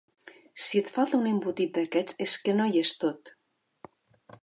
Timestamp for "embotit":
1.33-1.77